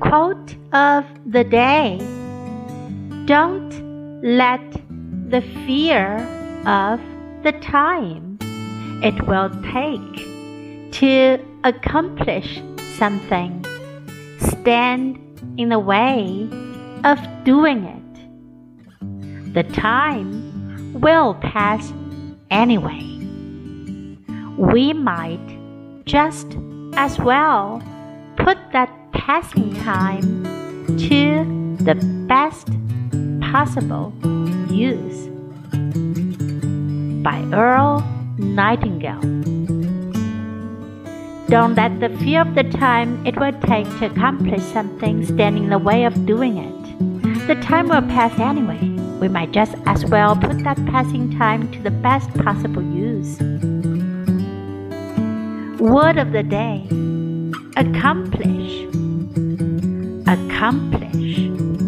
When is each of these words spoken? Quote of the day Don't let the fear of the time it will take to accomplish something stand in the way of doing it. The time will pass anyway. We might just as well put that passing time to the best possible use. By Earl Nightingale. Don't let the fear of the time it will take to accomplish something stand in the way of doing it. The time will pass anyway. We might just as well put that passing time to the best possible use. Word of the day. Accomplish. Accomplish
Quote 0.00 0.56
of 0.72 1.04
the 1.26 1.44
day 1.44 1.98
Don't 3.26 4.22
let 4.22 4.60
the 5.28 5.42
fear 5.66 6.16
of 6.66 7.00
the 7.42 7.52
time 7.60 8.38
it 9.02 9.26
will 9.26 9.50
take 9.72 10.92
to 10.92 11.38
accomplish 11.64 12.62
something 12.96 13.64
stand 14.38 15.18
in 15.58 15.68
the 15.68 15.78
way 15.78 16.48
of 17.04 17.18
doing 17.44 17.84
it. 17.84 19.54
The 19.54 19.62
time 19.62 21.00
will 21.00 21.34
pass 21.34 21.92
anyway. 22.50 23.02
We 24.56 24.92
might 24.92 25.58
just 26.06 26.56
as 26.96 27.18
well 27.18 27.82
put 28.36 28.58
that 28.72 28.90
passing 29.12 29.74
time 29.82 30.44
to 30.98 31.76
the 31.84 31.94
best 32.28 32.68
possible 33.40 34.12
use. 34.70 35.28
By 37.22 37.42
Earl 37.52 38.00
Nightingale. 38.38 39.20
Don't 41.48 41.74
let 41.74 42.00
the 42.00 42.16
fear 42.18 42.40
of 42.40 42.54
the 42.54 42.64
time 42.64 43.24
it 43.26 43.38
will 43.38 43.52
take 43.60 43.86
to 43.98 44.06
accomplish 44.06 44.62
something 44.62 45.24
stand 45.24 45.56
in 45.56 45.68
the 45.68 45.78
way 45.78 46.04
of 46.04 46.26
doing 46.26 46.58
it. 46.58 47.46
The 47.46 47.56
time 47.56 47.88
will 47.88 48.02
pass 48.02 48.38
anyway. 48.38 48.80
We 49.20 49.28
might 49.28 49.52
just 49.52 49.74
as 49.86 50.04
well 50.06 50.36
put 50.36 50.64
that 50.64 50.76
passing 50.86 51.36
time 51.38 51.70
to 51.72 51.82
the 51.82 51.90
best 51.90 52.32
possible 52.34 52.82
use. 52.82 53.38
Word 55.80 56.18
of 56.18 56.32
the 56.32 56.42
day. 56.42 56.86
Accomplish. 57.76 58.84
Accomplish 60.26 61.83